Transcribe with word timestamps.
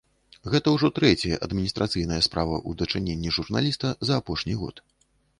Гэта 0.53 0.67
ўжо 0.75 0.87
трэцяя 0.99 1.35
адміністрацыйная 1.47 2.17
справа 2.27 2.55
ў 2.59 2.71
дачыненні 2.79 3.33
журналіста 3.37 3.93
за 4.09 4.17
апошні 4.23 4.57
год. 4.63 4.75